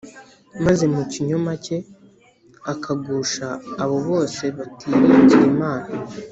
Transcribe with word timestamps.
maze 0.65 0.83
mu 0.93 1.03
kinyoma 1.11 1.51
cye 1.65 1.77
akagusha 2.73 3.47
abo 3.83 3.97
bose 4.07 4.43
batiringira 4.57 5.43
Imana 5.53 5.93